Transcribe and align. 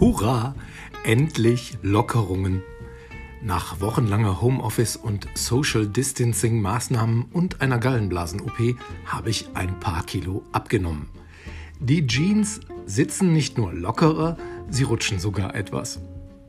Hurra! 0.00 0.54
Endlich 1.02 1.76
Lockerungen. 1.82 2.62
Nach 3.42 3.80
wochenlanger 3.80 4.40
Homeoffice 4.40 4.94
und 4.94 5.26
Social 5.34 5.88
Distancing 5.88 6.62
Maßnahmen 6.62 7.24
und 7.32 7.60
einer 7.60 7.78
Gallenblasen-OP 7.78 8.76
habe 9.06 9.30
ich 9.30 9.48
ein 9.54 9.80
paar 9.80 10.04
Kilo 10.04 10.44
abgenommen. 10.52 11.08
Die 11.80 12.06
Jeans 12.06 12.60
sitzen 12.86 13.32
nicht 13.32 13.58
nur 13.58 13.72
lockerer, 13.72 14.36
sie 14.70 14.84
rutschen 14.84 15.18
sogar 15.18 15.56
etwas. 15.56 15.98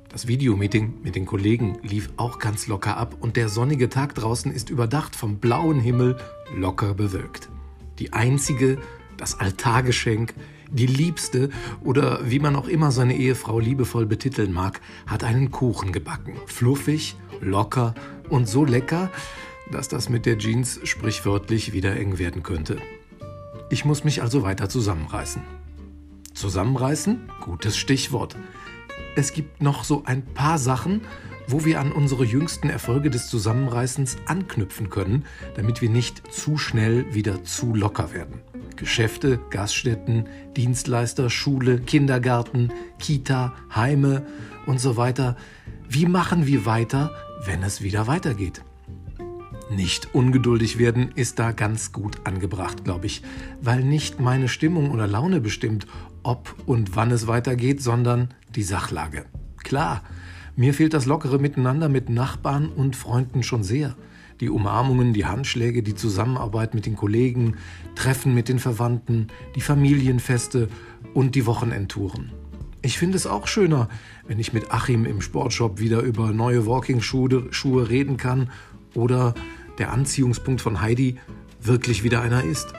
Das 0.10 0.28
Videomeeting 0.28 1.00
mit 1.02 1.16
den 1.16 1.26
Kollegen 1.26 1.80
lief 1.82 2.12
auch 2.18 2.38
ganz 2.38 2.68
locker 2.68 2.98
ab 2.98 3.16
und 3.20 3.36
der 3.36 3.50
sonnige 3.50 3.90
Tag 3.90 4.14
draußen 4.14 4.52
ist 4.52 4.70
überdacht 4.70 5.16
vom 5.16 5.40
blauen 5.40 5.80
Himmel 5.80 6.18
locker 6.56 6.94
bewölkt. 6.94 7.50
Die 7.98 8.14
einzige, 8.14 8.78
das 9.20 9.40
Altargeschenk, 9.40 10.34
die 10.72 10.86
Liebste 10.86 11.50
oder 11.84 12.30
wie 12.30 12.40
man 12.40 12.56
auch 12.56 12.68
immer 12.68 12.92
seine 12.92 13.16
Ehefrau 13.16 13.60
liebevoll 13.60 14.06
betiteln 14.06 14.54
mag, 14.54 14.82
hat 15.08 15.24
einen 15.24 15.52
Kuchen 15.52 15.92
gebacken. 15.92 16.34
Fluffig, 16.46 17.16
locker 17.42 17.94
und 18.30 18.48
so 18.48 18.66
lecker, 18.66 19.10
dass 19.72 19.88
das 19.88 20.10
mit 20.10 20.26
der 20.26 20.38
Jeans 20.38 20.80
sprichwörtlich 20.84 21.74
wieder 21.74 21.96
eng 21.96 22.18
werden 22.18 22.44
könnte. 22.44 22.78
Ich 23.70 23.86
muss 23.86 24.04
mich 24.04 24.22
also 24.22 24.44
weiter 24.44 24.70
zusammenreißen. 24.70 25.42
Zusammenreißen? 26.34 27.30
Gutes 27.42 27.78
Stichwort. 27.78 28.36
Es 29.16 29.34
gibt 29.34 29.62
noch 29.62 29.84
so 29.84 30.04
ein 30.06 30.26
paar 30.26 30.58
Sachen, 30.58 31.02
wo 31.48 31.66
wir 31.66 31.80
an 31.80 31.92
unsere 31.92 32.24
jüngsten 32.24 32.70
Erfolge 32.70 33.10
des 33.10 33.28
Zusammenreißens 33.28 34.18
anknüpfen 34.26 34.90
können, 34.90 35.26
damit 35.56 35.82
wir 35.82 35.90
nicht 35.90 36.32
zu 36.32 36.58
schnell 36.58 37.14
wieder 37.14 37.44
zu 37.44 37.74
locker 37.74 38.14
werden. 38.14 38.42
Geschäfte, 38.80 39.40
Gaststätten, 39.50 40.24
Dienstleister, 40.56 41.30
Schule, 41.30 41.80
Kindergarten, 41.80 42.72
Kita, 42.98 43.54
Heime 43.76 44.26
und 44.66 44.80
so 44.80 44.96
weiter. 44.96 45.36
Wie 45.90 46.06
machen 46.06 46.48
wir 46.48 46.66
weiter, 46.66 47.12
wenn 47.46 47.62
es 47.62 47.82
wieder 47.82 48.08
weitergeht? 48.08 48.64
Nicht 49.70 50.16
ungeduldig 50.16 50.80
werden 50.80 51.12
ist 51.14 51.40
da 51.40 51.52
ganz 51.52 51.92
gut 51.92 52.22
angebracht, 52.24 52.86
glaube 52.86 53.06
ich, 53.06 53.22
weil 53.62 53.84
nicht 53.84 54.22
meine 54.22 54.48
Stimmung 54.48 54.92
oder 54.92 55.08
Laune 55.08 55.42
bestimmt, 55.42 55.86
ob 56.24 56.56
und 56.66 56.96
wann 56.96 57.12
es 57.12 57.28
weitergeht, 57.28 57.84
sondern 57.84 58.30
die 58.56 58.64
Sachlage. 58.64 59.26
Klar, 59.58 60.04
mir 60.56 60.74
fehlt 60.74 60.94
das 60.94 61.06
lockere 61.06 61.38
Miteinander 61.38 61.90
mit 61.90 62.10
Nachbarn 62.10 62.70
und 62.70 62.96
Freunden 62.96 63.44
schon 63.44 63.64
sehr 63.64 63.96
die 64.40 64.50
Umarmungen, 64.50 65.14
die 65.14 65.26
Handschläge, 65.26 65.84
die 65.84 65.96
Zusammenarbeit 65.96 66.74
mit 66.74 66.86
den 66.86 66.96
Kollegen, 66.96 67.58
Treffen 67.96 68.34
mit 68.34 68.50
den 68.50 68.60
Verwandten, 68.60 69.28
die 69.56 69.62
Familienfeste 69.62 70.70
und 71.14 71.36
die 71.36 71.46
Wochenendtouren. 71.46 72.32
Ich 72.82 72.98
finde 72.98 73.18
es 73.18 73.28
auch 73.28 73.48
schöner, 73.48 73.90
wenn 74.28 74.40
ich 74.40 74.54
mit 74.54 74.72
Achim 74.72 75.06
im 75.06 75.22
Sportshop 75.22 75.80
wieder 75.80 76.02
über 76.02 76.32
neue 76.32 76.66
Walking-Schuhe 76.66 77.90
reden 77.90 78.16
kann 78.16 78.50
oder 78.94 79.34
der 79.78 79.92
Anziehungspunkt 79.92 80.62
von 80.62 80.82
Heidi 80.82 81.18
wirklich 81.62 82.04
wieder 82.04 82.22
einer 82.22 82.44
ist. 82.44 82.74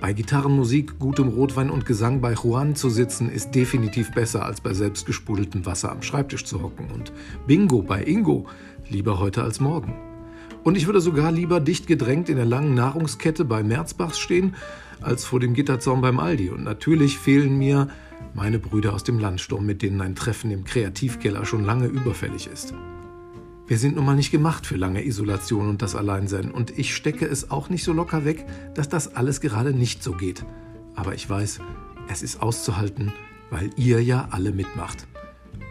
Bei 0.00 0.12
Gitarrenmusik, 0.12 0.98
gutem 0.98 1.28
Rotwein 1.28 1.68
und 1.68 1.84
Gesang 1.84 2.20
bei 2.20 2.32
Juan 2.32 2.74
zu 2.74 2.88
sitzen, 2.88 3.28
ist 3.28 3.54
definitiv 3.54 4.12
besser, 4.12 4.46
als 4.46 4.60
bei 4.60 4.72
selbstgesprudeltem 4.72 5.66
Wasser 5.66 5.92
am 5.92 6.02
Schreibtisch 6.02 6.44
zu 6.44 6.62
hocken. 6.62 6.90
Und 6.90 7.12
Bingo 7.46 7.82
bei 7.82 8.02
Ingo 8.04 8.46
lieber 8.88 9.18
heute 9.18 9.42
als 9.42 9.60
morgen. 9.60 10.09
Und 10.62 10.76
ich 10.76 10.86
würde 10.86 11.00
sogar 11.00 11.32
lieber 11.32 11.60
dicht 11.60 11.86
gedrängt 11.86 12.28
in 12.28 12.36
der 12.36 12.44
langen 12.44 12.74
Nahrungskette 12.74 13.44
bei 13.44 13.62
Merzbachs 13.62 14.18
stehen, 14.18 14.54
als 15.00 15.24
vor 15.24 15.40
dem 15.40 15.54
Gitterzaun 15.54 16.00
beim 16.00 16.18
Aldi. 16.18 16.50
Und 16.50 16.64
natürlich 16.64 17.18
fehlen 17.18 17.58
mir 17.58 17.88
meine 18.34 18.58
Brüder 18.58 18.92
aus 18.92 19.04
dem 19.04 19.18
Landsturm, 19.18 19.64
mit 19.64 19.82
denen 19.82 20.00
ein 20.00 20.14
Treffen 20.14 20.50
im 20.50 20.64
Kreativkeller 20.64 21.44
schon 21.46 21.64
lange 21.64 21.86
überfällig 21.86 22.46
ist. 22.46 22.74
Wir 23.66 23.78
sind 23.78 23.96
nun 23.96 24.04
mal 24.04 24.16
nicht 24.16 24.32
gemacht 24.32 24.66
für 24.66 24.76
lange 24.76 25.06
Isolation 25.06 25.68
und 25.68 25.80
das 25.80 25.94
Alleinsein. 25.94 26.50
Und 26.50 26.76
ich 26.76 26.94
stecke 26.94 27.26
es 27.26 27.50
auch 27.50 27.70
nicht 27.70 27.84
so 27.84 27.92
locker 27.92 28.24
weg, 28.24 28.44
dass 28.74 28.88
das 28.88 29.14
alles 29.14 29.40
gerade 29.40 29.72
nicht 29.72 30.02
so 30.02 30.12
geht. 30.12 30.44
Aber 30.96 31.14
ich 31.14 31.30
weiß, 31.30 31.60
es 32.10 32.22
ist 32.22 32.42
auszuhalten, 32.42 33.12
weil 33.48 33.70
ihr 33.76 34.02
ja 34.02 34.28
alle 34.32 34.52
mitmacht. 34.52 35.06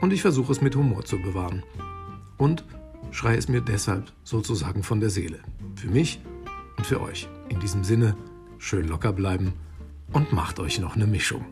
Und 0.02 0.14
ich 0.14 0.22
versuche 0.22 0.52
es 0.52 0.62
mit 0.62 0.75
Humor 0.75 1.03
zu 1.03 1.18
bewahren. 1.22 1.64
Und 2.38 2.64
schreie 3.12 3.38
es 3.38 3.48
mir 3.48 3.62
deshalb 3.62 4.12
sozusagen 4.24 4.84
von 4.84 5.00
der 5.00 5.10
Seele. 5.10 5.40
Für 5.76 5.90
mich 5.90 6.22
und 6.78 6.86
für 6.86 7.02
euch. 7.02 7.28
In 7.50 7.60
diesem 7.60 7.84
Sinne, 7.84 8.16
schön 8.58 8.88
locker 8.88 9.14
bleiben 9.14 9.54
und 10.14 10.34
macht 10.34 10.60
euch 10.60 10.80
noch 10.80 10.96
eine 10.96 11.08
Mischung. 11.08 11.46